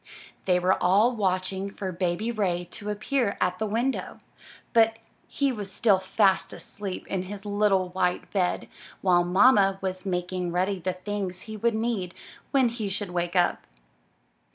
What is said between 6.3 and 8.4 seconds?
asleep in his little white